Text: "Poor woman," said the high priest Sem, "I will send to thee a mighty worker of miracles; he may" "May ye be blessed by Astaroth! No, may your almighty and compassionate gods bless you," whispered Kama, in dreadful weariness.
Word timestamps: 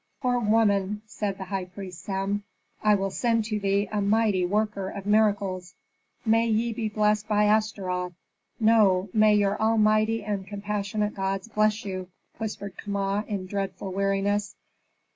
"Poor 0.19 0.39
woman," 0.39 1.03
said 1.05 1.37
the 1.37 1.43
high 1.43 1.65
priest 1.65 2.01
Sem, 2.01 2.41
"I 2.81 2.95
will 2.95 3.11
send 3.11 3.45
to 3.45 3.59
thee 3.59 3.87
a 3.91 4.01
mighty 4.01 4.43
worker 4.43 4.89
of 4.89 5.05
miracles; 5.05 5.75
he 6.23 6.31
may" 6.31 6.45
"May 6.51 6.51
ye 6.51 6.73
be 6.73 6.89
blessed 6.89 7.27
by 7.27 7.45
Astaroth! 7.45 8.13
No, 8.59 9.09
may 9.13 9.35
your 9.35 9.61
almighty 9.61 10.23
and 10.23 10.47
compassionate 10.47 11.13
gods 11.13 11.49
bless 11.49 11.85
you," 11.85 12.09
whispered 12.39 12.77
Kama, 12.79 13.25
in 13.27 13.45
dreadful 13.45 13.93
weariness. 13.93 14.55